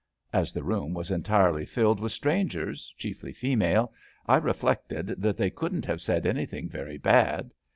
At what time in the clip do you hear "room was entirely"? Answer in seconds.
0.63-1.63